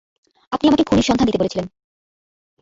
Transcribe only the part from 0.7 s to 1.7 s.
খুনির সন্ধান দিতে বলেছিলেন।